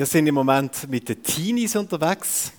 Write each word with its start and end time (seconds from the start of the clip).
Wir 0.00 0.06
sind 0.06 0.26
im 0.26 0.34
Moment 0.34 0.88
mit 0.88 1.10
den 1.10 1.22
Teenies 1.22 1.76
unterwegs. 1.76 2.52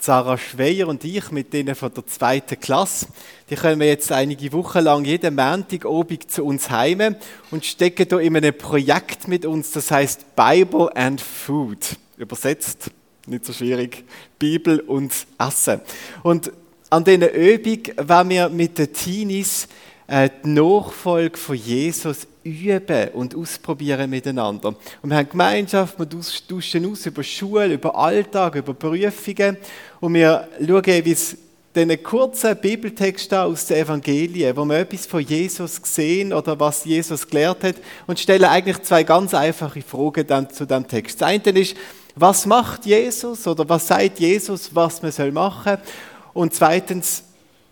Sarah 0.00 0.36
Schweier 0.36 0.88
und 0.88 1.04
ich 1.04 1.30
mit 1.30 1.52
denen 1.52 1.76
von 1.76 1.94
der 1.94 2.04
zweiten 2.08 2.58
Klasse. 2.58 3.06
Die 3.48 3.54
kommen 3.54 3.82
jetzt 3.82 4.10
einige 4.10 4.52
Wochen 4.52 4.80
lang 4.80 5.04
jeden 5.04 5.36
Montag 5.36 5.84
obig 5.84 6.28
zu 6.28 6.44
uns 6.44 6.70
heim 6.70 7.14
und 7.52 7.64
stecken 7.64 8.08
da 8.08 8.18
in 8.18 8.36
einem 8.36 8.58
Projekt 8.58 9.28
mit 9.28 9.46
uns, 9.46 9.70
das 9.70 9.92
heißt 9.92 10.34
Bible 10.34 10.90
and 10.96 11.20
Food. 11.20 11.86
Übersetzt, 12.16 12.90
nicht 13.28 13.46
so 13.46 13.52
schwierig, 13.52 14.02
Bibel 14.40 14.80
und 14.80 15.12
Essen. 15.38 15.82
Und 16.24 16.50
an 16.90 17.04
diesen 17.04 17.28
Übung 17.28 18.08
werden 18.08 18.28
wir 18.28 18.48
mit 18.48 18.78
den 18.78 18.92
Teenies 18.92 19.68
äh, 20.08 20.30
die 20.44 20.48
Nachfolge 20.48 21.38
von 21.38 21.54
Jesus 21.54 22.26
üben 22.44 23.08
und 23.10 23.34
ausprobieren 23.34 24.10
miteinander. 24.10 24.74
Und 25.02 25.10
wir 25.10 25.16
haben 25.16 25.28
Gemeinschaft, 25.28 25.98
wir 25.98 26.08
tauschen 26.08 26.90
aus 26.90 27.06
über 27.06 27.22
Schule, 27.22 27.74
über 27.74 27.94
Alltag, 27.96 28.56
über 28.56 28.74
Prüfungen 28.74 29.56
und 30.00 30.14
wir 30.14 30.48
schauen, 30.60 31.04
wie 31.04 31.12
es 31.12 31.36
diesen 31.74 32.02
kurzen 32.02 32.56
Bibeltext 32.56 33.32
aus 33.32 33.66
den 33.66 33.78
Evangelien, 33.78 34.56
wo 34.56 34.64
wir 34.64 34.78
etwas 34.78 35.06
von 35.06 35.20
Jesus 35.20 35.80
sehen 35.82 36.32
oder 36.32 36.58
was 36.60 36.84
Jesus 36.84 37.26
gelehrt 37.26 37.64
hat 37.64 37.76
und 38.06 38.20
stellen 38.20 38.44
eigentlich 38.44 38.82
zwei 38.82 39.04
ganz 39.04 39.32
einfache 39.32 39.80
Fragen 39.80 40.26
dann 40.26 40.50
zu 40.50 40.66
dem 40.66 40.86
Text. 40.86 41.20
Das 41.20 41.28
eine 41.28 41.58
ist, 41.58 41.76
was 42.14 42.44
macht 42.44 42.84
Jesus 42.84 43.46
oder 43.46 43.66
was 43.68 43.86
sagt 43.86 44.20
Jesus, 44.20 44.74
was 44.74 45.00
man 45.00 45.32
machen 45.32 45.78
soll? 45.78 45.94
Und 46.34 46.54
zweitens, 46.54 47.24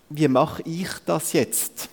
wie 0.08 0.28
mache 0.28 0.62
ich 0.62 0.88
das 1.04 1.34
jetzt? 1.34 1.88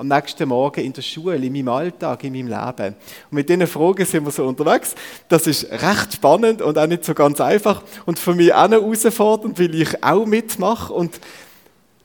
Am 0.00 0.08
nächsten 0.08 0.48
Morgen 0.48 0.80
in 0.80 0.94
der 0.94 1.02
Schule, 1.02 1.36
in 1.36 1.52
meinem 1.52 1.68
Alltag, 1.68 2.24
in 2.24 2.32
meinem 2.32 2.48
Leben? 2.48 2.94
Und 3.30 3.32
mit 3.32 3.48
diesen 3.50 3.66
Fragen 3.66 4.06
sind 4.06 4.24
wir 4.24 4.30
so 4.30 4.46
unterwegs. 4.46 4.94
Das 5.28 5.46
ist 5.46 5.70
recht 5.70 6.14
spannend 6.14 6.62
und 6.62 6.78
auch 6.78 6.86
nicht 6.86 7.04
so 7.04 7.12
ganz 7.12 7.38
einfach 7.38 7.82
und 8.06 8.18
für 8.18 8.34
mich 8.34 8.54
auch 8.54 8.68
noch 8.68 8.80
herausfordernd, 8.80 9.58
weil 9.58 9.74
ich 9.74 10.02
auch 10.02 10.24
mitmache 10.24 10.92
und 10.92 11.20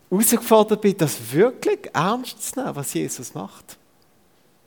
herausgefordert 0.10 0.82
bin, 0.82 0.98
das 0.98 1.18
wirklich 1.32 1.90
ernst 1.94 2.54
zu 2.54 2.60
nehmen, 2.60 2.76
was 2.76 2.94
Jesus 2.94 3.34
macht. 3.34 3.78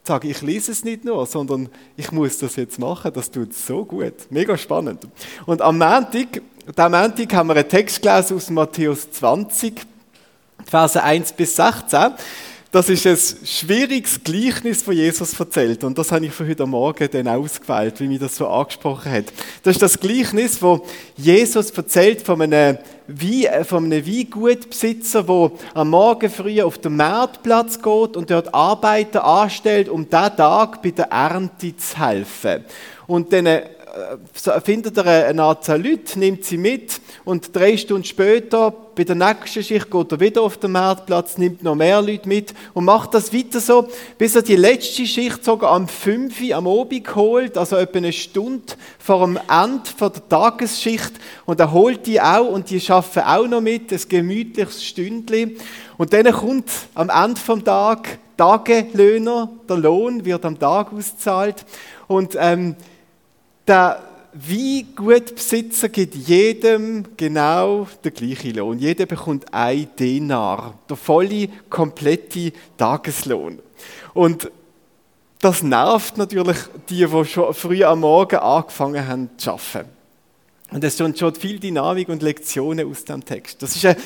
Ich 0.03 0.09
sage, 0.09 0.29
ich 0.29 0.41
lese 0.41 0.73
es 0.73 0.83
nicht 0.83 1.05
nur, 1.05 1.27
sondern 1.27 1.69
ich 1.99 2.11
muss 2.11 2.39
das 2.39 2.57
jetzt 2.57 2.79
machen, 2.79 3.13
das 3.13 3.31
tut 3.31 3.53
so 3.53 3.85
gut. 3.85 4.15
Mega 4.31 4.57
spannend. 4.57 5.07
Und 5.45 5.61
am 5.61 5.77
Montag, 5.77 6.41
am 6.77 6.93
Montag 6.93 7.35
haben 7.35 7.49
wir 7.49 7.57
einen 7.57 7.69
Text 7.69 8.01
gelesen 8.01 8.39
aus 8.39 8.49
Matthäus 8.49 9.11
20, 9.11 9.75
Verse 10.65 11.03
1 11.03 11.33
bis 11.33 11.57
16 11.57 12.15
das 12.71 12.91
ist 12.91 13.07
ein 13.07 13.47
schwieriges 13.47 14.23
Gleichnis, 14.23 14.85
das 14.85 14.95
Jesus 14.95 15.41
erzählt. 15.41 15.85
Und 15.85 15.97
das 15.97 16.13
habe 16.13 16.27
ich 16.27 16.33
für 16.33 16.47
heute 16.47 16.67
Morgen 16.67 17.09
dann 17.11 17.27
ausgewählt, 17.29 17.99
wie 18.01 18.09
mich 18.09 18.21
das 18.21 18.37
so 18.37 18.47
angesprochen 18.47 19.11
hat. 19.11 19.25
Das 19.63 19.77
ist 19.77 19.83
das 19.83 19.99
Gleichnis, 19.99 20.61
wo 20.61 20.85
Jesus 21.17 21.71
erzählt 21.71 22.21
von 22.21 22.43
einem, 22.43 22.77
Wein, 23.07 23.65
von 23.65 23.85
einem 23.87 24.07
Weingutbesitzer, 24.07 25.23
der 25.23 25.51
am 25.73 25.91
Morgen 25.91 26.29
früh 26.29 26.61
auf 26.61 26.77
den 26.77 26.97
Marktplatz 26.97 27.77
geht 27.77 28.17
und 28.17 28.31
dort 28.31 28.53
Arbeiter 28.53 29.25
anstellt, 29.25 29.89
um 29.89 30.03
diesen 30.05 30.37
Tag 30.37 30.83
bei 30.83 30.91
der 30.91 31.07
Ernte 31.07 31.75
zu 31.75 31.99
helfen. 31.99 32.65
Und 33.07 33.33
äh, 33.33 33.65
findet 34.65 34.97
er 34.97 35.27
eine 35.27 35.43
Anzahl 35.43 35.83
Leute, 35.83 36.19
nimmt 36.19 36.45
sie 36.45 36.59
mit 36.59 37.01
und 37.25 37.55
drei 37.55 37.77
Stunden 37.77 38.05
später, 38.05 38.73
bei 38.95 39.05
der 39.05 39.15
nächsten 39.15 39.63
Schicht, 39.63 39.91
geht 39.91 40.13
er 40.13 40.21
wieder 40.21 40.43
auf 40.43 40.57
den 40.57 40.73
Marktplatz, 40.73 41.39
nimmt 41.39 41.63
noch 41.63 41.75
mehr 41.75 42.03
Leute 42.03 42.29
mit 42.29 42.53
und 42.75 42.85
macht 42.85 43.15
das 43.15 43.33
weiter 43.33 43.61
so, 43.61 43.89
bis 44.19 44.35
er 44.35 44.43
die 44.43 44.57
letzte 44.57 45.07
Schicht 45.07 45.45
sogar 45.45 45.73
am 45.73 45.87
5 45.87 46.41
Uhr 46.41 46.57
am 46.57 46.67
Abend 46.67 47.15
holt, 47.15 47.57
also 47.57 47.77
etwa 47.77 47.99
eine 47.99 48.13
Stunde 48.13 48.75
vor 48.99 49.25
dem 49.25 49.39
Ende 49.49 49.91
der 50.01 50.29
Tagesschicht 50.29 51.13
und 51.47 51.61
er 51.61 51.73
holt 51.73 52.07
die 52.07 52.21
auch 52.21 52.49
und 52.49 52.71
die 52.71 52.81
schaffen 52.81 53.23
auch 53.23 53.47
noch 53.47 53.61
mit, 53.61 53.93
ein 53.93 54.01
gemütliches 54.09 54.85
Stündchen. 54.85 55.57
Und 55.97 56.13
dann 56.13 56.31
kommt 56.33 56.71
am 56.95 57.11
Ende 57.11 57.41
vom 57.41 57.65
Tag 57.65 58.19
Tagelöhner, 58.37 59.51
der 59.69 59.77
Lohn 59.79 60.25
wird 60.25 60.45
am 60.45 60.59
Tag 60.59 60.93
ausgezahlt 60.93 61.67
und 62.07 62.37
ähm, 62.39 62.77
der 63.69 64.03
Weingutbesitzer 64.33 65.89
gibt 65.89 66.15
jedem 66.15 67.05
genau 67.17 67.89
den 68.05 68.15
gleichen 68.15 68.55
Lohn. 68.55 68.79
Jeder 68.79 69.07
bekommt 69.07 69.53
ein 69.53 69.89
Denar, 69.99 70.75
der 70.89 70.97
volle, 70.97 71.49
komplette 71.69 72.53
Tageslohn. 72.77 73.59
Und 74.15 74.51
das 75.41 75.63
nervt 75.63 76.19
natürlich 76.19 76.57
die, 76.89 77.07
die 77.07 77.25
schon 77.25 77.55
früh 77.55 77.85
am 77.85 78.01
Morgen 78.01 78.37
angefangen 78.37 79.07
haben 79.07 79.31
zu 79.39 79.53
arbeiten. 79.53 79.89
Und 80.71 80.85
es 80.85 80.99
sind 80.99 81.19
schon 81.19 81.35
viel 81.35 81.59
Dynamik 81.59 82.09
und 82.11 82.23
Lektionen 82.23 82.91
aus 82.91 83.05
dem 83.05 83.25
Text. 83.25 83.63
Das 83.63 83.75
ist 83.75 83.87
ein, 83.87 83.97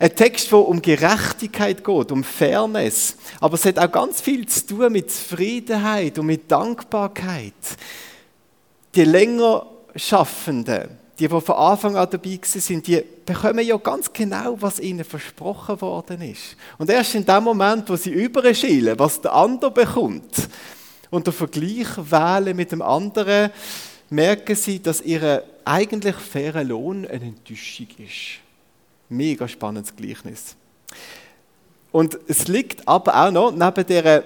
ein 0.00 0.14
Text, 0.14 0.50
wo 0.50 0.58
um 0.58 0.82
Gerechtigkeit 0.82 1.84
geht, 1.84 2.12
um 2.12 2.24
Fairness. 2.24 3.16
Aber 3.40 3.54
es 3.54 3.64
hat 3.64 3.78
auch 3.78 3.92
ganz 3.92 4.20
viel 4.20 4.46
zu 4.48 4.66
tun 4.66 4.92
mit 4.92 5.12
Zufriedenheit 5.12 6.18
und 6.18 6.26
mit 6.26 6.50
Dankbarkeit 6.50 7.54
die 8.94 9.04
länger 9.04 9.66
Schaffenden, 9.96 10.98
die, 11.18 11.28
die 11.28 11.40
von 11.40 11.54
Anfang 11.54 11.96
an 11.96 12.08
dabei 12.10 12.40
sind, 12.42 12.86
die 12.86 13.02
bekommen 13.26 13.64
ja 13.64 13.76
ganz 13.76 14.12
genau, 14.12 14.56
was 14.60 14.80
ihnen 14.80 15.04
versprochen 15.04 15.80
worden 15.80 16.22
ist. 16.22 16.56
Und 16.78 16.90
erst 16.90 17.14
in 17.14 17.24
dem 17.24 17.44
Moment, 17.44 17.88
wo 17.88 17.96
sie 17.96 18.10
überschielen, 18.10 18.98
was 18.98 19.20
der 19.20 19.32
andere 19.34 19.70
bekommt, 19.70 20.48
und 21.10 21.26
der 21.26 21.34
Vergleich 21.34 21.88
wählen 21.96 22.56
mit 22.56 22.72
dem 22.72 22.82
anderen, 22.82 23.50
merken 24.10 24.54
sie, 24.56 24.80
dass 24.80 25.00
ihr 25.00 25.44
eigentlich 25.64 26.14
fairer 26.14 26.64
Lohn 26.64 27.06
eine 27.06 27.26
Enttäuschung 27.26 27.88
ist. 27.98 28.38
Mega 29.08 29.46
spannendes 29.48 29.94
Gleichnis. 29.94 30.54
Und 31.92 32.18
es 32.28 32.48
liegt 32.48 32.86
aber 32.86 33.26
auch 33.26 33.30
noch 33.30 33.52
neben 33.52 33.86
dieser 33.86 34.22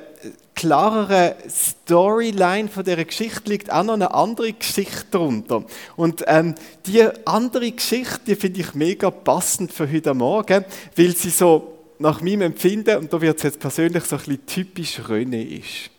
klareren 0.54 1.34
Storyline 1.48 2.68
von 2.68 2.84
dieser 2.84 3.04
Geschichte 3.04 3.50
liegt 3.50 3.72
auch 3.72 3.82
noch 3.82 3.94
eine 3.94 4.14
andere 4.14 4.52
Geschichte 4.52 5.04
darunter. 5.10 5.64
Und 5.96 6.24
ähm, 6.26 6.54
die 6.86 7.04
andere 7.24 7.72
Geschichte, 7.72 8.20
die 8.26 8.36
finde 8.36 8.60
ich 8.60 8.74
mega 8.74 9.10
passend 9.10 9.72
für 9.72 9.90
heute 9.90 10.14
Morgen, 10.14 10.64
weil 10.96 11.16
sie 11.16 11.30
so 11.30 11.78
nach 11.98 12.20
meinem 12.20 12.42
Empfinden, 12.42 12.98
und 12.98 13.12
da 13.12 13.20
wird 13.20 13.38
es 13.38 13.42
jetzt 13.42 13.60
persönlich 13.60 14.04
so 14.04 14.16
ein 14.16 14.22
bisschen 14.22 14.46
typisch 14.46 15.00
Röne 15.08 15.42
ist. 15.42 15.90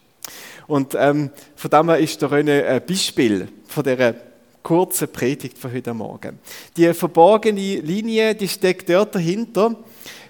Und 0.68 0.96
ähm, 0.98 1.30
von 1.56 1.72
dem 1.72 1.90
her 1.90 2.00
ist 2.00 2.22
der 2.22 2.32
Röne 2.32 2.66
ein 2.66 2.86
Beispiel 2.86 3.48
von 3.68 3.84
dieser 3.84 4.16
kurzen 4.64 5.08
Predigt 5.10 5.58
von 5.58 5.72
heute 5.72 5.94
Morgen. 5.94 6.40
Die 6.76 6.92
verborgene 6.94 7.80
Linie, 7.82 8.34
die 8.34 8.48
steckt 8.48 8.90
dort 8.90 9.14
dahinter, 9.14 9.76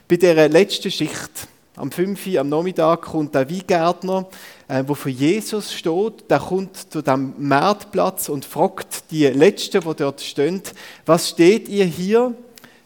bei 0.08 0.18
der 0.18 0.50
letzten 0.50 0.92
Schicht. 0.92 1.48
Am 1.76 1.92
5 1.92 2.28
Uhr 2.28 2.40
am 2.40 2.50
Nachmittag 2.50 3.02
kommt 3.02 3.36
der 3.36 3.50
Weingärtner, 3.50 4.28
äh, 4.68 4.84
wo 4.88 4.94
für 4.94 5.10
Jesus 5.10 5.74
steht, 5.74 6.30
der 6.30 6.40
kommt 6.40 6.78
zu 6.78 7.02
dem 7.02 7.34
Marktplatz 7.38 8.30
und 8.30 8.46
fragt 8.46 9.12
die 9.12 9.26
Letzten, 9.26 9.82
die 9.82 9.96
dort 9.96 10.22
stehen, 10.22 10.62
was 11.06 11.30
steht 11.30 11.68
ihr 11.68 11.86
hier 11.86 12.34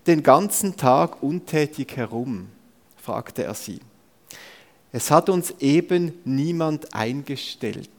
den 0.07 0.23
ganzen 0.23 0.75
Tag 0.75 1.21
untätig 1.21 1.95
herum? 1.97 2.47
fragte 2.97 3.43
er 3.43 3.53
sie. 3.53 3.79
Es 4.91 5.11
hat 5.11 5.29
uns 5.29 5.53
eben 5.59 6.13
niemand 6.25 6.93
eingestellt, 6.93 7.89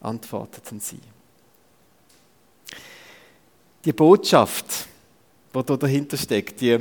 antworteten 0.00 0.78
sie. 0.78 1.00
Die 3.84 3.92
Botschaft, 3.92 4.86
die 5.52 5.62
da 5.64 5.76
dahinter 5.76 6.16
steckt, 6.16 6.60
die 6.60 6.78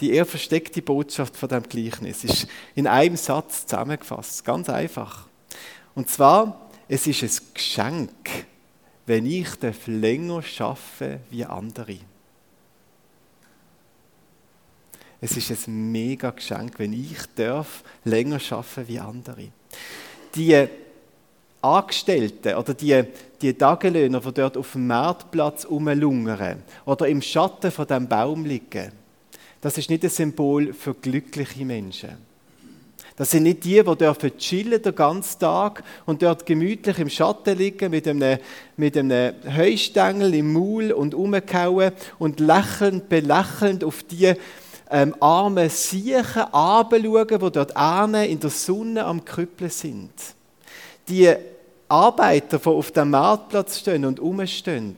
die 0.00 0.12
eher 0.12 0.26
versteckte 0.26 0.82
Botschaft 0.82 1.36
von 1.36 1.48
dem 1.48 1.62
Gleichnis 1.62 2.24
ist 2.24 2.46
in 2.74 2.86
einem 2.86 3.16
Satz 3.16 3.66
zusammengefasst, 3.66 4.44
ganz 4.44 4.68
einfach. 4.68 5.26
Und 5.94 6.08
zwar, 6.08 6.70
es 6.88 7.06
ist 7.06 7.22
ein 7.22 7.54
Geschenk, 7.54 8.46
wenn 9.06 9.26
ich 9.26 9.48
länger 9.86 10.42
schaffe 10.42 11.20
wie 11.30 11.44
andere. 11.44 11.98
Es 15.20 15.36
ist 15.36 15.68
ein 15.68 15.92
mega 15.92 16.30
Geschenk, 16.30 16.78
wenn 16.78 16.92
ich 16.92 17.18
darf 17.34 17.82
länger 18.04 18.40
schaffen 18.40 18.88
wie 18.88 18.98
andere. 18.98 19.48
Die 20.34 20.66
Angestellten 21.60 22.54
oder 22.54 22.72
die, 22.72 23.04
die 23.42 23.52
Tagelöhner, 23.52 24.20
die 24.20 24.32
dort 24.32 24.56
auf 24.56 24.72
dem 24.72 24.86
Marktplatz 24.86 25.66
rumlungern 25.66 26.62
oder 26.86 27.06
im 27.06 27.20
Schatten 27.20 27.70
von 27.70 27.86
dem 27.86 28.08
Baum 28.08 28.46
liegen, 28.46 28.92
das 29.60 29.78
ist 29.78 29.90
nicht 29.90 30.04
ein 30.04 30.10
Symbol 30.10 30.72
für 30.72 30.94
glückliche 30.94 31.64
Menschen. 31.64 32.30
Das 33.16 33.32
sind 33.32 33.42
nicht 33.42 33.64
die, 33.64 33.82
die 33.82 33.96
dürfen 33.96 34.38
chillen 34.38 34.80
den 34.80 34.94
ganzen 34.94 35.40
Tag 35.40 35.84
und 36.06 36.22
dort 36.22 36.46
gemütlich 36.46 36.98
im 36.98 37.10
Schatten 37.10 37.58
liegen 37.58 37.90
mit 37.90 38.08
einem, 38.08 38.38
mit 38.78 38.96
einem 38.96 39.34
Heustängel 39.54 40.32
im 40.32 40.54
Maul 40.54 40.90
und 40.90 41.14
umkauen 41.14 41.92
und 42.18 42.40
lächelnd, 42.40 43.10
belächelnd 43.10 43.84
auf 43.84 44.02
die 44.04 44.32
ähm, 44.90 45.14
armen 45.20 45.68
Siechen 45.68 46.42
anschauen, 46.52 47.28
die 47.28 47.50
dort 47.50 47.72
in 48.26 48.40
der 48.40 48.50
Sonne 48.50 49.04
am 49.04 49.22
Krüppeln 49.22 49.70
sind. 49.70 50.12
Die 51.06 51.30
Arbeiter, 51.88 52.58
die 52.58 52.66
auf 52.66 52.90
dem 52.90 53.10
Marktplatz 53.10 53.80
stehen 53.80 54.06
und 54.06 54.18
umstehen, 54.18 54.96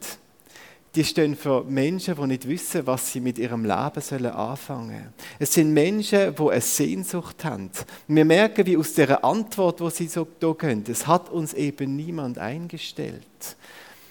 die 0.94 1.05
stehen 1.05 1.37
für 1.37 1.65
Menschen, 1.65 2.15
die 2.15 2.27
nicht 2.27 2.47
wissen, 2.47 2.87
was 2.87 3.12
sie 3.12 3.21
mit 3.21 3.39
ihrem 3.39 3.65
Leben 3.65 4.00
sollen 4.00 4.27
anfangen 4.27 4.89
sollen. 4.89 5.15
Es 5.39 5.55
sind 5.55 5.73
Menschen, 5.73 6.35
die 6.35 6.50
eine 6.50 6.61
Sehnsucht 6.61 7.44
haben. 7.44 7.71
Wir 8.09 8.25
merken, 8.25 8.67
wie 8.67 8.77
aus 8.77 8.93
der 8.93 9.25
Antwort, 9.25 9.81
wo 9.81 9.89
sie 9.89 10.09
so 10.09 10.27
da 10.39 10.53
gehen, 10.53 10.85
es 10.87 11.06
hat 11.06 11.31
uns 11.31 11.55
eben 11.55 11.97
niemand 11.97 12.39
eingestellt. 12.39 13.56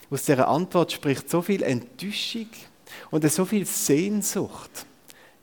Aus 0.10 0.26
dieser 0.26 0.48
Antwort 0.48 0.92
spricht 0.92 1.30
so 1.30 1.42
viel 1.42 1.62
Enttäuschung 1.62 2.48
und 3.12 3.32
so 3.32 3.46
viel 3.46 3.66
Sehnsucht, 3.66 4.86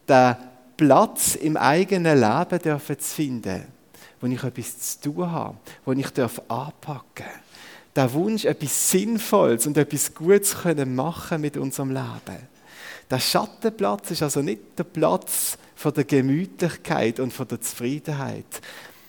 den 0.09 0.37
Platz 0.77 1.37
im 1.37 1.57
eigenen 1.57 2.21
Leben 2.21 2.59
dürfen 2.59 2.99
zu 2.99 3.15
finden, 3.15 3.65
wo 4.21 4.27
ich 4.27 4.43
etwas 4.43 5.01
zu 5.01 5.13
tun 5.13 5.31
habe, 5.31 5.57
wo 5.85 5.93
ich 5.93 6.07
anpacken 6.49 7.05
darf 7.17 7.48
der 7.97 8.13
Wunsch, 8.13 8.45
etwas 8.45 8.91
Sinnvolles 8.91 9.67
und 9.67 9.77
etwas 9.77 10.15
Gutes 10.15 10.63
können 10.63 10.95
machen 10.95 11.41
mit 11.41 11.57
unserem 11.57 11.91
Leben. 11.91 12.49
Der 13.11 13.21
Schattenplatz 13.21 14.11
ist 14.11 14.23
also 14.23 14.43
nicht 14.43 14.61
der 14.79 14.85
Platz 14.85 15.57
von 15.75 15.95
der 15.95 16.05
Gemütlichkeit 16.05 17.21
und 17.21 17.33
von 17.33 17.49
der 17.49 17.61
Zufriedenheit, 17.61 18.61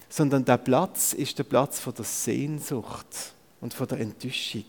sondern 0.10 0.46
der 0.46 0.58
Platz 0.58 1.14
ist 1.14 1.38
der 1.38 1.44
Platz 1.44 1.80
von 1.80 1.94
der 1.94 2.06
Sehnsucht 2.06 3.34
und 3.62 3.74
von 3.74 3.88
der 3.88 4.00
Enttäuschung. 4.00 4.66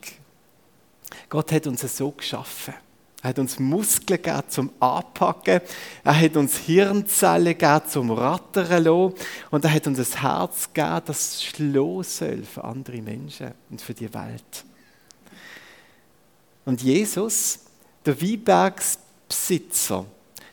Gott 1.28 1.52
hat 1.52 1.66
uns 1.66 1.80
so 1.96 2.10
geschaffen. 2.10 2.74
Er 3.22 3.30
hat 3.30 3.38
uns 3.38 3.58
Muskeln 3.58 4.22
gegeben 4.22 4.42
zum 4.48 4.70
Anpacken. 4.80 5.60
Er 6.04 6.20
hat 6.20 6.36
uns 6.36 6.56
Hirnzellen 6.56 7.58
gegeben 7.58 7.82
zum 7.88 8.10
Rattern 8.12 8.84
lassen. 8.84 9.14
Und 9.50 9.64
er 9.64 9.74
hat 9.74 9.86
uns 9.86 9.98
ein 9.98 10.20
Herz 10.20 10.72
gegeben, 10.72 11.02
das 11.04 11.42
schlagen 11.42 12.02
soll 12.02 12.42
für 12.44 12.64
andere 12.64 13.02
Menschen 13.02 13.52
und 13.68 13.82
für 13.82 13.92
die 13.92 14.12
Welt. 14.14 14.64
Und 16.64 16.82
Jesus, 16.82 17.60
der 18.06 18.20
Weinbergsbesitzer, 18.20 20.06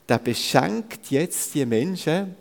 der 0.10 0.18
beschenkt 0.19 1.10
jetzt 1.10 1.54
die 1.54 1.66
Menschen 1.66 2.36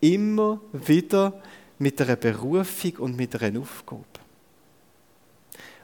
immer 0.00 0.60
wieder 0.72 1.40
mit 1.78 2.00
einer 2.00 2.16
Berufung 2.16 2.96
und 2.98 3.16
mit 3.16 3.40
einer 3.40 3.60
Aufgabe. 3.60 4.21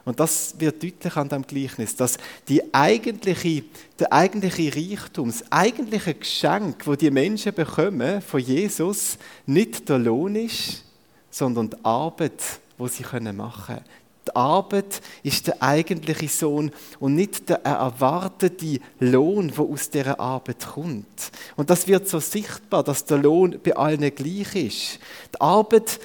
Und 0.09 0.19
das 0.19 0.55
wird 0.57 0.81
deutlich 0.81 1.15
an 1.17 1.29
dem 1.29 1.43
Gleichnis, 1.43 1.95
dass 1.95 2.17
die 2.47 2.73
eigentliche, 2.73 3.65
der 3.99 4.11
eigentliche 4.11 4.75
Reichtum, 4.75 5.29
das 5.29 5.43
eigentliche 5.51 6.15
Geschenk, 6.15 6.87
wo 6.87 6.95
die 6.95 7.11
Menschen 7.11 7.53
bekommen 7.53 8.19
von 8.19 8.39
Jesus, 8.39 9.19
nicht 9.45 9.87
der 9.87 9.99
Lohn 9.99 10.35
ist, 10.35 10.83
sondern 11.29 11.69
die 11.69 11.77
Arbeit, 11.83 12.41
wo 12.79 12.87
sie 12.87 13.03
machen 13.03 13.75
können. 13.75 13.83
Die 14.27 14.35
Arbeit 14.35 14.99
ist 15.21 15.45
der 15.45 15.61
eigentliche 15.61 16.27
Sohn 16.27 16.71
und 16.99 17.13
nicht 17.13 17.47
der 17.47 17.63
erwartete 17.63 18.79
Lohn, 18.99 19.55
wo 19.55 19.71
aus 19.71 19.91
dieser 19.91 20.19
Arbeit 20.19 20.65
kommt. 20.73 21.31
Und 21.55 21.69
das 21.69 21.87
wird 21.87 22.07
so 22.07 22.19
sichtbar, 22.19 22.83
dass 22.83 23.05
der 23.05 23.19
Lohn 23.19 23.59
bei 23.63 23.75
allen 23.75 24.15
gleich 24.15 24.55
ist. 24.55 24.99
Die 25.35 25.39
Arbeit 25.39 25.99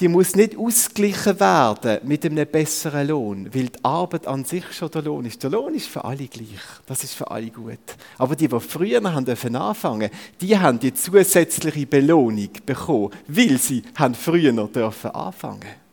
die 0.00 0.08
muss 0.08 0.34
nicht 0.34 0.56
ausgeglichen 0.56 1.38
werden 1.38 2.00
mit 2.02 2.24
einem 2.24 2.46
besseren 2.48 3.06
Lohn, 3.06 3.54
weil 3.54 3.68
die 3.68 3.84
Arbeit 3.84 4.26
an 4.26 4.44
sich 4.44 4.64
schon 4.72 4.90
der 4.90 5.02
Lohn 5.02 5.24
ist. 5.24 5.42
Der 5.42 5.50
Lohn 5.50 5.74
ist 5.74 5.86
für 5.86 6.04
alle 6.04 6.26
gleich. 6.26 6.60
Das 6.86 7.04
ist 7.04 7.14
für 7.14 7.30
alle 7.30 7.50
gut. 7.50 7.78
Aber 8.18 8.34
die, 8.34 8.48
die 8.48 8.60
früher 8.60 9.00
haben 9.02 9.56
anfangen, 9.56 10.10
die 10.40 10.58
haben 10.58 10.80
die 10.80 10.92
zusätzliche 10.94 11.86
Belohnung 11.86 12.50
bekommen, 12.66 13.10
weil 13.28 13.58
sie 13.58 13.82
haben 13.96 14.14
früher 14.14 14.52
dürfen 14.66 15.10
anfangen. 15.12 15.84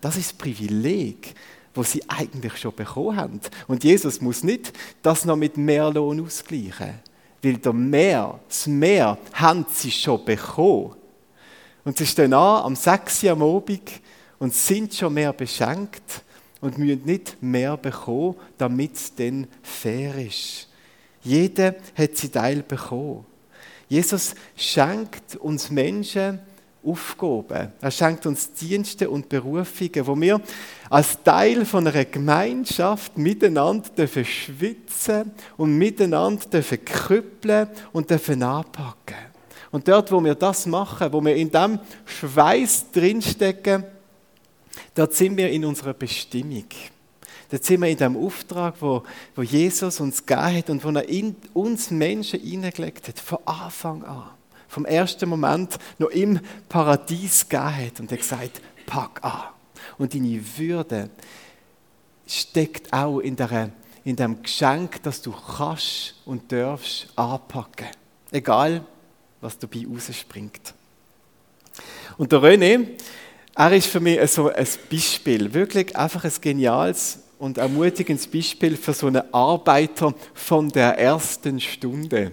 Das 0.00 0.16
ist 0.16 0.32
das 0.32 0.38
Privileg, 0.38 1.34
wo 1.74 1.82
sie 1.82 2.02
eigentlich 2.08 2.56
schon 2.56 2.74
bekommen 2.74 3.16
haben. 3.16 3.40
Und 3.68 3.84
Jesus 3.84 4.22
muss 4.22 4.42
nicht 4.42 4.72
das 5.02 5.26
noch 5.26 5.36
mit 5.36 5.58
mehr 5.58 5.90
Lohn 5.90 6.24
ausgleichen, 6.24 6.94
weil 7.42 7.58
der 7.58 7.74
Mehr, 7.74 8.40
das 8.48 8.66
Mehr 8.66 9.18
haben 9.34 9.66
sie 9.70 9.90
schon 9.90 10.24
bekommen. 10.24 10.94
Und 11.84 11.98
sie 11.98 12.06
stehen 12.06 12.32
an 12.32 12.64
am 12.64 12.76
6. 12.76 13.24
Uhr 13.24 13.30
am 13.32 13.42
Abend 13.42 13.90
und 14.38 14.54
sind 14.54 14.94
schon 14.94 15.14
mehr 15.14 15.32
beschenkt 15.32 16.22
und 16.60 16.78
müssen 16.78 17.04
nicht 17.04 17.42
mehr 17.42 17.76
bekommen, 17.76 18.36
damit 18.58 18.94
es 18.96 19.14
dann 19.14 19.46
fair 19.62 20.14
ist. 20.16 20.68
Jeder 21.22 21.74
hat 21.96 22.16
sie 22.16 22.28
Teil 22.28 22.62
bekommen. 22.62 23.24
Jesus 23.88 24.34
schenkt 24.56 25.36
uns 25.36 25.70
Menschen 25.70 26.40
Aufgaben. 26.82 27.72
Er 27.80 27.90
schenkt 27.90 28.24
uns 28.24 28.52
Dienste 28.52 29.10
und 29.10 29.28
Berufungen, 29.28 30.06
wo 30.06 30.18
wir 30.18 30.40
als 30.88 31.22
Teil 31.22 31.66
von 31.66 31.86
einer 31.86 32.06
Gemeinschaft 32.06 33.18
miteinander 33.18 33.90
dürfen 33.90 34.24
schwitzen 34.24 35.30
und 35.58 35.76
miteinander 35.76 36.46
dürfen 36.46 36.82
krüppeln 36.82 37.68
und 37.92 38.08
dürfen 38.08 38.42
anpacken. 38.42 39.29
Und 39.72 39.86
dort, 39.86 40.10
wo 40.10 40.22
wir 40.22 40.34
das 40.34 40.66
machen, 40.66 41.12
wo 41.12 41.24
wir 41.24 41.36
in 41.36 41.50
dem 41.50 41.78
Schweiß 42.04 42.90
drinstecken, 42.92 43.84
dort 44.94 45.14
sind 45.14 45.36
wir 45.36 45.50
in 45.50 45.64
unserer 45.64 45.94
Bestimmung. 45.94 46.66
Dort 47.50 47.64
sind 47.64 47.80
wir 47.80 47.88
in 47.88 47.96
dem 47.96 48.16
Auftrag, 48.16 48.76
wo, 48.80 49.02
wo 49.34 49.42
Jesus 49.42 50.00
uns 50.00 50.24
gegeben 50.24 50.56
hat 50.56 50.70
und 50.70 50.84
wo 50.84 50.90
er 50.90 51.08
in 51.08 51.36
uns 51.52 51.90
Menschen 51.90 52.40
hineingelegt 52.40 53.08
hat, 53.08 53.18
von 53.18 53.38
Anfang 53.44 54.04
an. 54.04 54.30
Vom 54.68 54.84
ersten 54.84 55.28
Moment 55.28 55.78
noch 55.98 56.10
im 56.10 56.38
Paradies 56.68 57.48
gegeben 57.48 57.76
hat 57.76 58.00
und 58.00 58.12
er 58.12 58.18
gesagt, 58.18 58.60
pack 58.86 59.22
an. 59.24 59.42
Und 59.98 60.14
deine 60.14 60.40
Würde 60.56 61.10
steckt 62.26 62.92
auch 62.92 63.18
in, 63.18 63.34
der, 63.34 63.70
in 64.04 64.14
dem 64.14 64.42
Geschenk, 64.42 65.02
dass 65.02 65.20
du 65.20 65.32
kannst 65.32 66.14
und 66.24 66.52
darfst 66.52 67.08
anpacken. 67.16 67.88
Egal, 68.30 68.84
was 69.40 69.58
dabei 69.58 69.86
rausspringt. 69.90 70.74
Und 72.18 72.32
der 72.32 72.40
René, 72.40 72.86
er 73.54 73.72
ist 73.72 73.86
für 73.86 74.00
mich 74.00 74.20
so 74.30 74.50
ein 74.50 74.66
Beispiel, 74.90 75.52
wirklich 75.52 75.96
einfach 75.96 76.24
ein 76.24 76.32
geniales 76.40 77.20
und 77.38 77.58
ermutigendes 77.58 78.26
Beispiel 78.26 78.76
für 78.76 78.92
so 78.92 79.06
einen 79.06 79.22
Arbeiter 79.32 80.14
von 80.34 80.68
der 80.68 80.98
ersten 80.98 81.60
Stunde. 81.60 82.32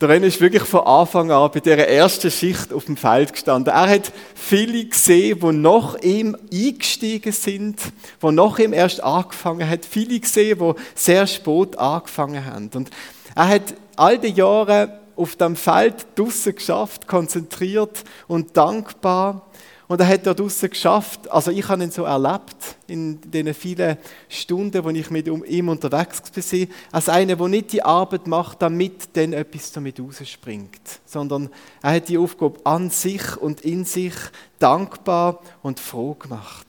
Der 0.00 0.10
René 0.10 0.26
ist 0.26 0.40
wirklich 0.42 0.62
von 0.62 0.86
Anfang 0.86 1.30
an 1.30 1.50
bei 1.50 1.60
dieser 1.60 1.88
ersten 1.88 2.30
Schicht 2.30 2.70
auf 2.70 2.84
dem 2.84 2.98
Feld 2.98 3.32
gestanden. 3.32 3.72
Er 3.72 3.88
hat 3.88 4.12
viele 4.34 4.84
gesehen, 4.84 5.40
die 5.40 5.52
nach 5.52 5.96
ihm 6.02 6.36
eingestiegen 6.52 7.32
sind, 7.32 7.80
die 8.22 8.32
nach 8.32 8.58
ihm 8.58 8.74
erst 8.74 9.02
angefangen 9.02 9.66
haben. 9.68 9.80
Viele 9.88 10.20
gesehen, 10.20 10.58
die 10.58 10.72
sehr 10.94 11.26
spät 11.26 11.78
angefangen 11.78 12.44
haben. 12.44 12.70
Und 12.74 12.90
er 13.34 13.48
hat 13.48 13.74
all 13.96 14.18
die 14.18 14.28
Jahre 14.28 15.00
auf 15.16 15.36
dem 15.36 15.56
Feld 15.56 16.06
draussen 16.14 16.54
geschafft, 16.54 17.06
konzentriert 17.06 18.04
und 18.28 18.56
dankbar. 18.56 19.42
Und 19.88 20.00
er 20.00 20.08
hat 20.08 20.26
dort 20.26 20.40
draussen 20.40 20.68
geschafft, 20.68 21.30
also 21.30 21.52
ich 21.52 21.68
habe 21.68 21.84
ihn 21.84 21.92
so 21.92 22.02
erlebt, 22.02 22.76
in 22.88 23.20
den 23.20 23.54
vielen 23.54 23.96
Stunden, 24.28 24.82
wo 24.82 24.90
ich 24.90 25.10
mit 25.10 25.28
ihm 25.28 25.68
unterwegs 25.68 26.22
war, 26.34 26.66
als 26.90 27.08
einer, 27.08 27.36
der 27.36 27.48
nicht 27.48 27.72
die 27.72 27.84
Arbeit 27.84 28.26
macht, 28.26 28.62
damit 28.62 29.16
dann 29.16 29.32
etwas 29.32 29.70
damit 29.70 30.00
rausspringt, 30.00 31.00
sondern 31.04 31.50
er 31.82 31.92
hat 31.92 32.08
die 32.08 32.18
Aufgabe 32.18 32.58
an 32.64 32.90
sich 32.90 33.36
und 33.36 33.60
in 33.60 33.84
sich 33.84 34.14
dankbar 34.58 35.40
und 35.62 35.78
froh 35.78 36.14
gemacht. 36.14 36.66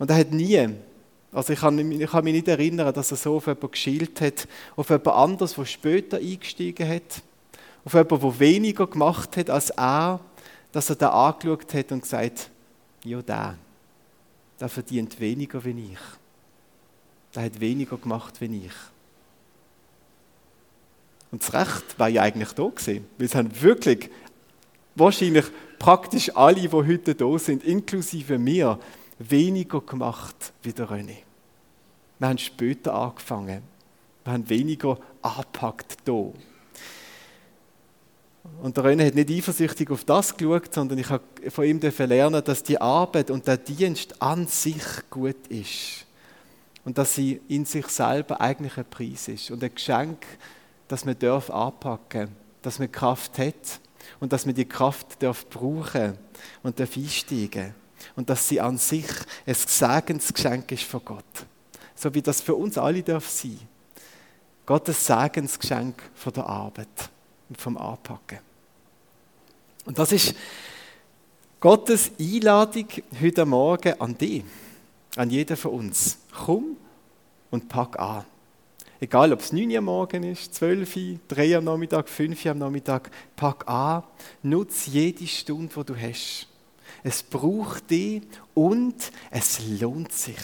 Und 0.00 0.10
er 0.10 0.16
hat 0.16 0.32
nie 0.32 0.68
also 1.32 1.52
ich 1.52 1.60
kann, 1.60 1.78
ich 1.78 2.10
kann 2.10 2.24
mich 2.24 2.34
nicht 2.34 2.48
erinnern, 2.48 2.92
dass 2.92 3.10
er 3.10 3.16
so 3.16 3.36
auf 3.36 3.46
jemanden 3.46 3.70
geschielt 3.70 4.20
hat, 4.20 4.48
auf 4.76 4.88
jemand 4.88 5.08
anderes, 5.08 5.54
der 5.54 5.64
später 5.66 6.16
eingestiegen 6.16 6.88
hat, 6.88 7.22
auf 7.84 7.92
jemanden, 7.92 8.20
der 8.20 8.40
weniger 8.40 8.86
gemacht 8.86 9.36
hat 9.36 9.50
als 9.50 9.70
er, 9.70 10.20
dass 10.72 10.90
er 10.90 10.96
da 10.96 11.10
angeschaut 11.10 11.72
hat 11.74 11.92
und 11.92 12.02
gesagt 12.02 12.50
ja, 13.04 13.22
der, 13.22 13.56
der 14.60 14.68
verdient 14.68 15.20
weniger 15.20 15.64
wie 15.64 15.92
ich. 15.92 15.98
Der 17.34 17.44
hat 17.44 17.60
weniger 17.60 17.96
gemacht 17.96 18.40
wie 18.40 18.66
ich. 18.66 18.72
Und 21.30 21.42
das 21.42 21.52
Recht 21.52 21.98
war 21.98 22.08
ja 22.08 22.22
eigentlich 22.22 22.52
da 22.52 22.64
gewesen, 22.64 23.06
es 23.18 23.34
haben 23.34 23.50
wirklich 23.60 24.10
wahrscheinlich 24.94 25.44
praktisch 25.78 26.34
alle, 26.34 26.60
die 26.60 26.70
heute 26.70 27.14
da 27.14 27.38
sind, 27.38 27.64
inklusive 27.64 28.38
mir, 28.38 28.78
weniger 29.18 29.80
gemacht 29.80 30.52
wie 30.62 30.72
der 30.72 30.88
René. 30.88 31.18
Wir 32.18 32.28
haben 32.28 32.38
später 32.38 32.94
angefangen. 32.94 33.62
Wir 34.24 34.32
haben 34.32 34.48
weniger 34.48 34.98
angepackt 35.22 35.98
hier. 36.04 36.32
Und 38.62 38.76
der 38.76 38.84
René 38.84 39.06
hat 39.06 39.14
nicht 39.14 39.30
eifersüchtig 39.30 39.90
auf 39.90 40.04
das 40.04 40.36
geschaut, 40.36 40.72
sondern 40.72 40.98
ich 40.98 41.10
habe 41.10 41.22
von 41.50 41.64
ihm 41.64 41.80
lernen, 41.80 42.42
dass 42.42 42.62
die 42.62 42.80
Arbeit 42.80 43.30
und 43.30 43.46
der 43.46 43.56
Dienst 43.56 44.20
an 44.22 44.46
sich 44.46 44.82
gut 45.10 45.46
ist. 45.48 46.06
Und 46.84 46.96
dass 46.96 47.14
sie 47.14 47.40
in 47.48 47.64
sich 47.64 47.86
selber 47.88 48.40
eigentlich 48.40 48.78
ein 48.78 48.88
Preis 48.88 49.28
ist 49.28 49.50
und 49.50 49.62
ein 49.62 49.74
Geschenk, 49.74 50.24
das 50.88 51.04
man 51.04 51.18
darf 51.18 51.50
anpacken, 51.50 52.30
dass 52.62 52.78
man 52.78 52.90
Kraft 52.90 53.38
hat 53.38 53.80
und 54.20 54.32
dass 54.32 54.46
wir 54.46 54.54
die 54.54 54.64
Kraft 54.64 55.20
dürfen 55.20 55.48
brauchen 55.50 56.18
und 56.62 56.78
dürfen 56.78 57.02
einsteigen 57.02 57.74
und 58.16 58.30
dass 58.30 58.48
sie 58.48 58.60
an 58.60 58.78
sich 58.78 59.06
ein 59.46 59.54
Segensgeschenk 59.54 60.72
ist 60.72 60.84
von 60.84 61.04
Gott. 61.04 61.24
So 61.94 62.12
wie 62.14 62.22
das 62.22 62.40
für 62.40 62.54
uns 62.54 62.78
alle 62.78 63.02
darf 63.02 63.28
sein. 63.28 63.58
Gottes 64.66 65.06
Segensgeschenk 65.06 66.02
von 66.14 66.32
der 66.32 66.46
Arbeit 66.46 67.10
und 67.48 67.60
vom 67.60 67.76
Anpacken. 67.78 68.38
Und 69.86 69.98
das 69.98 70.12
ist 70.12 70.34
Gottes 71.60 72.12
Einladung 72.20 72.86
heute 73.20 73.46
Morgen 73.46 74.00
an 74.00 74.16
dich, 74.16 74.44
an 75.16 75.30
jeden 75.30 75.56
von 75.56 75.72
uns. 75.72 76.18
Komm 76.30 76.76
und 77.50 77.68
pack 77.68 77.98
an. 77.98 78.24
Egal, 79.00 79.32
ob 79.32 79.40
es 79.40 79.52
9 79.52 79.70
Uhr 79.70 79.80
morgen 79.80 80.24
ist, 80.24 80.54
12 80.54 80.96
Uhr, 80.96 81.18
3 81.28 81.50
Uhr 81.50 81.58
am 81.58 81.64
Nachmittag, 81.64 82.08
5 82.08 82.44
Uhr 82.44 82.50
am 82.50 82.58
Nachmittag, 82.58 83.10
pack 83.36 83.68
an, 83.68 84.02
nutze 84.42 84.90
jede 84.90 85.26
Stunde, 85.26 85.72
die 85.72 85.84
du 85.84 85.96
hast. 85.96 86.48
Es 87.02 87.22
braucht 87.22 87.90
dich 87.90 88.22
und 88.54 89.12
es 89.30 89.60
lohnt 89.80 90.12
sich. 90.12 90.40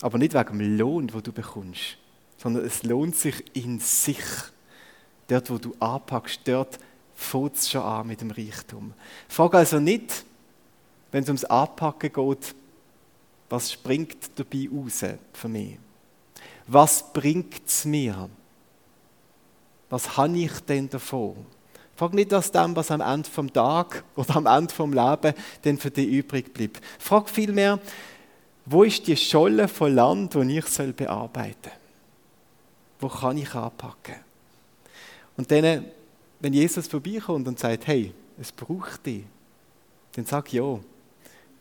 Aber 0.00 0.18
nicht 0.18 0.34
wegen 0.34 0.58
dem 0.58 0.78
Lohn, 0.78 1.06
den 1.08 1.22
du 1.22 1.32
bekommst, 1.32 1.98
sondern 2.36 2.64
es 2.64 2.82
lohnt 2.82 3.16
sich 3.16 3.44
in 3.56 3.80
sich. 3.80 4.24
Dort, 5.26 5.50
wo 5.50 5.58
du 5.58 5.74
anpackst, 5.80 6.40
dort 6.44 6.78
fängt 7.14 7.56
es 7.56 7.70
schon 7.70 7.82
an 7.82 8.06
mit 8.06 8.20
dem 8.20 8.30
Reichtum. 8.30 8.94
Frag 9.28 9.54
also 9.54 9.80
nicht, 9.80 10.24
wenn 11.10 11.24
es 11.24 11.28
ums 11.28 11.44
Anpacken 11.44 12.12
geht, 12.12 12.54
was 13.48 13.72
springt 13.72 14.30
dabei 14.36 14.68
raus 14.70 15.04
für 15.32 15.48
mich? 15.48 15.78
was 16.68 17.12
bringt 17.12 17.66
es 17.66 17.84
mir? 17.86 18.28
Was 19.88 20.16
habe 20.16 20.38
ich 20.38 20.60
denn 20.60 20.88
davon? 20.88 21.46
Frag 21.98 22.14
nicht 22.14 22.32
aus 22.32 22.52
dem, 22.52 22.76
was 22.76 22.92
am 22.92 23.00
Ende 23.00 23.28
vom 23.28 23.52
Tag 23.52 24.04
oder 24.14 24.36
am 24.36 24.46
Ende 24.46 24.72
vom 24.72 24.92
Leben 24.92 25.34
denn 25.64 25.78
für 25.78 25.90
dich 25.90 26.06
übrig 26.06 26.54
bleibt. 26.54 26.80
Frag 26.96 27.28
vielmehr, 27.28 27.80
wo 28.66 28.84
ist 28.84 29.04
die 29.08 29.16
Scholle 29.16 29.66
von 29.66 29.92
Land, 29.92 30.34
die 30.34 30.58
ich 30.58 30.66
soll 30.66 30.92
bearbeiten 30.92 31.56
soll? 31.64 31.72
Wo 33.00 33.08
kann 33.08 33.36
ich 33.36 33.52
anpacken? 33.52 34.14
Und 35.36 35.50
dann, 35.50 35.86
wenn 36.38 36.52
Jesus 36.52 36.86
vorbeikommt 36.86 37.48
und 37.48 37.58
sagt, 37.58 37.88
hey, 37.88 38.12
es 38.40 38.52
braucht 38.52 39.04
dich, 39.04 39.24
dann 40.12 40.24
sag 40.24 40.52
ja. 40.52 40.78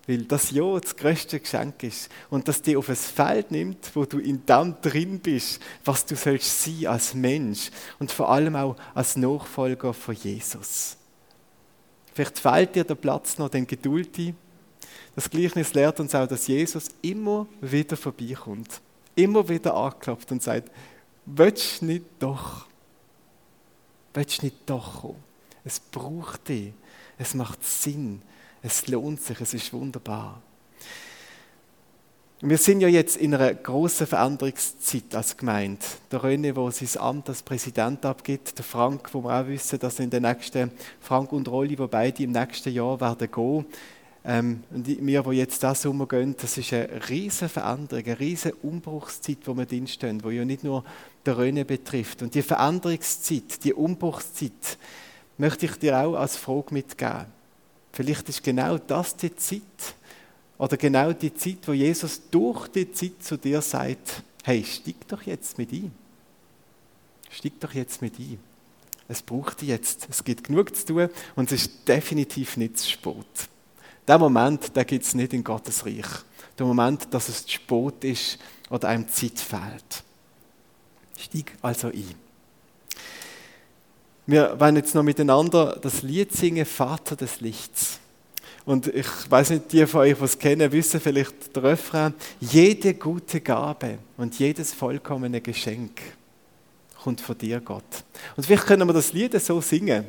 Weil 0.07 0.23
das 0.23 0.51
Ja 0.51 0.79
das 0.79 0.95
größte 0.95 1.39
Geschenk 1.39 1.83
ist 1.83 2.09
und 2.29 2.47
dass 2.47 2.61
dich 2.61 2.77
auf 2.77 2.89
ein 2.89 2.95
Feld 2.95 3.51
nimmt, 3.51 3.93
wo 3.93 4.05
du 4.05 4.19
in 4.19 4.45
dem 4.45 4.75
drin 4.81 5.19
bist, 5.19 5.61
was 5.83 6.05
du 6.05 6.15
sollst 6.15 6.63
sein 6.63 6.87
als 6.87 7.13
Mensch 7.13 7.69
und 7.99 8.11
vor 8.11 8.29
allem 8.29 8.55
auch 8.55 8.77
als 8.95 9.17
Nachfolger 9.17 9.93
von 9.93 10.15
Jesus. 10.15 10.95
Vielleicht 12.13 12.39
fehlt 12.39 12.75
dir 12.75 12.83
der 12.85 12.95
Platz 12.95 13.37
noch, 13.37 13.49
den 13.49 13.67
Geduld. 13.67 14.17
Das 15.15 15.29
Gleichnis 15.29 15.73
lehrt 15.73 15.99
uns 15.99 16.15
auch, 16.15 16.27
dass 16.27 16.47
Jesus 16.47 16.87
immer 17.01 17.45
wieder 17.59 17.97
vorbeikommt, 17.97 18.81
immer 19.15 19.47
wieder 19.49 19.75
anklopft 19.75 20.31
und 20.31 20.41
sagt, 20.41 20.71
willst 21.25 21.81
du 21.81 21.85
nicht 21.85 22.05
doch? 22.19 22.65
Willst 24.13 24.41
du 24.41 24.45
nicht 24.45 24.57
doch 24.65 25.01
kommen? 25.01 25.23
Es 25.63 25.79
braucht 25.79 26.47
dich. 26.47 26.71
Es 27.17 27.33
macht 27.33 27.63
Sinn. 27.63 28.21
Es 28.67 28.86
lohnt 28.88 29.21
sich, 29.21 29.39
es 29.39 29.53
ist 29.53 29.71
wunderbar. 29.71 30.41
Wir 32.41 32.57
sind 32.57 32.81
ja 32.81 32.89
jetzt 32.89 33.15
in 33.15 33.33
einer 33.33 33.53
großen 33.53 34.05
Veränderungszeit 34.05 35.15
als 35.15 35.38
Gemeinde. 35.38 35.86
Der 36.12 36.19
René, 36.19 36.51
der 36.51 36.71
sein 36.71 37.01
Amt 37.01 37.29
als 37.29 37.43
Präsident 37.43 38.05
abgibt, 38.05 38.57
der 38.57 38.65
Frank, 38.65 39.07
wo 39.13 39.24
wir 39.24 39.39
auch 39.39 39.47
wissen, 39.47 39.79
dass 39.79 40.00
in 40.00 40.09
den 40.09 40.24
nächsten, 40.24 40.69
Frank 41.00 41.31
und 41.31 41.47
Rolli, 41.47 41.79
wo 41.79 41.88
beide 41.88 42.24
im 42.24 42.33
nächsten 42.33 42.74
Jahr 42.74 43.00
werden 43.00 43.31
gehen. 43.31 43.65
Ähm, 44.25 44.63
und 44.69 44.86
wir, 44.86 45.24
die 45.24 45.38
jetzt 45.38 45.63
diesen 45.63 45.75
Sommer 45.75 46.05
gehen, 46.05 46.36
das 46.38 46.57
ist 46.57 46.74
eine 46.74 47.07
riesige 47.07 47.47
Veränderung, 47.47 48.03
eine 48.03 48.19
riesige 48.19 48.55
Umbruchszeit, 48.55 49.38
wo 49.45 49.53
wir 49.53 49.65
drinstehen, 49.65 50.19
die 50.19 50.29
ja 50.36 50.43
nicht 50.43 50.65
nur 50.65 50.83
der 51.25 51.38
René 51.38 51.63
betrifft. 51.63 52.21
Und 52.21 52.36
die 52.36 52.41
Veränderungszeit, 52.41 53.63
die 53.63 53.74
Umbruchszeit, 53.74 54.77
möchte 55.38 55.67
ich 55.67 55.75
dir 55.77 55.97
auch 55.97 56.15
als 56.15 56.36
Frage 56.36 56.74
mitgeben. 56.74 57.37
Vielleicht 57.97 58.29
ist 58.29 58.43
genau 58.43 58.77
das 58.77 59.15
die 59.15 59.35
Zeit 59.35 59.63
oder 60.59 60.77
genau 60.77 61.13
die 61.13 61.33
Zeit, 61.33 61.67
wo 61.67 61.73
Jesus 61.73 62.21
durch 62.29 62.67
die 62.67 62.91
Zeit 62.91 63.23
zu 63.23 63.37
dir 63.37 63.59
sagt, 63.59 64.21
hey, 64.43 64.63
steig 64.63 65.07
doch 65.07 65.23
jetzt 65.23 65.57
mit 65.57 65.71
ein. 65.73 65.91
Steig 67.31 67.59
doch 67.59 67.73
jetzt 67.73 68.03
mit 68.03 68.19
ein. 68.19 68.37
Es 69.07 69.23
braucht 69.23 69.61
dich 69.61 69.69
jetzt. 69.69 70.07
Es 70.11 70.23
gibt 70.23 70.43
genug 70.43 70.75
zu 70.75 70.85
tun 70.85 71.09
und 71.35 71.51
es 71.51 71.63
ist 71.63 71.87
definitiv 71.87 72.55
nicht 72.57 72.77
zu 72.77 72.87
spät. 72.87 73.49
Der 74.07 74.19
Moment, 74.19 74.75
der 74.75 74.85
gibt 74.85 75.03
es 75.03 75.15
nicht 75.15 75.33
in 75.33 75.43
Gottes 75.43 75.83
Reich. 75.83 76.05
Der 76.59 76.67
Moment, 76.67 77.11
dass 77.11 77.29
es 77.29 77.47
zu 77.47 77.53
spät 77.53 78.03
ist 78.03 78.37
oder 78.69 78.89
einem 78.89 79.07
Zeit 79.07 79.39
fehlt. 79.39 80.03
Steig 81.17 81.57
also 81.63 81.87
ein. 81.87 82.26
Wir 84.29 84.60
wollen 84.60 84.75
jetzt 84.75 84.93
noch 84.93 85.03
miteinander 85.03 85.79
das 85.81 86.01
Lied 86.01 86.34
singen, 86.34 86.65
Vater 86.65 87.15
des 87.15 87.39
Lichts. 87.39 87.98
Und 88.65 88.88
ich 88.88 89.07
weiß 89.29 89.51
nicht, 89.51 89.72
die 89.72 89.88
von 89.88 90.01
euch, 90.01 90.17
die 90.17 90.24
es 90.25 90.38
kennen, 90.38 90.69
wissen 90.74 91.00
vielleicht 91.00 91.55
der 91.55 91.63
Refrain, 91.63 92.13
jede 92.41 92.93
gute 92.93 93.39
Gabe 93.39 94.00
und 94.17 94.38
jedes 94.38 94.74
vollkommene 94.74 95.39
Geschenk 95.39 96.01
kommt 97.01 97.22
von 97.22 97.38
dir, 97.38 97.62
Gott. 97.62 98.03
Und 98.36 98.46
vielleicht 98.46 98.65
können 98.65 98.86
wir 98.86 98.93
das 98.93 99.13
Lied 99.13 99.39
so 99.41 99.62
singen. 99.62 100.03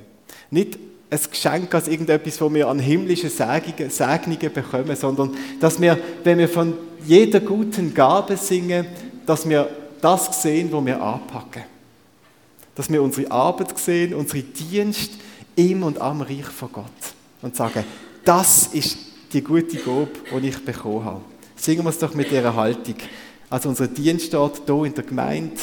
Nicht 0.51 0.77
ein 1.11 1.21
Geschenk 1.31 1.73
als 1.73 1.87
irgendetwas, 1.87 2.41
wo 2.41 2.53
wir 2.53 2.67
an 2.67 2.81
himmlische 2.81 3.31
Segnungen, 3.31 3.89
Segnungen 3.89 4.53
bekommen, 4.53 4.97
sondern 4.97 5.37
dass 5.61 5.81
wir, 5.81 5.97
wenn 6.25 6.39
wir 6.39 6.49
von 6.49 6.75
jeder 7.07 7.39
guten 7.39 7.95
Gabe 7.95 8.37
singen, 8.37 8.85
dass 9.25 9.49
wir 9.49 9.71
das 10.01 10.43
sehen, 10.43 10.73
wo 10.73 10.85
wir 10.85 11.01
anpacken 11.01 11.78
dass 12.79 12.89
wir 12.89 13.03
unsere 13.03 13.29
Arbeit 13.33 13.77
sehen, 13.77 14.15
unsere 14.15 14.41
Dienst 14.41 15.11
im 15.57 15.83
und 15.83 16.01
am 16.01 16.23
Reich 16.23 16.47
von 16.47 16.71
Gott 16.71 16.85
und 17.43 17.57
sagen, 17.57 17.85
das 18.25 18.69
ist 18.69 18.97
die 19.33 19.43
gute 19.43 19.79
Gabe, 19.79 20.11
die 20.41 20.49
ich 20.49 20.65
bekommen 20.65 21.05
habe. 21.05 21.21
Singen 21.57 21.83
wir 21.83 21.91
es 21.91 21.99
doch 21.99 22.15
mit 22.15 22.31
dieser 22.31 22.55
Haltung. 22.55 22.95
Also 23.51 23.69
unser 23.69 23.89
Dienst 23.89 24.27
steht 24.27 24.63
hier 24.65 24.85
in 24.85 24.95
der 24.95 25.03
Gemeinde, 25.03 25.61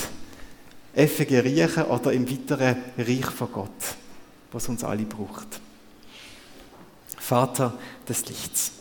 FG 0.94 1.40
Riechen 1.40 1.86
oder 1.86 2.12
im 2.12 2.30
weiteren 2.30 2.76
Reich 2.98 3.32
von 3.32 3.50
Gott, 3.50 3.96
was 4.52 4.68
uns 4.68 4.84
alle 4.84 5.04
braucht. 5.04 5.62
Vater 7.18 7.76
des 8.10 8.26
Lichts. 8.26 8.72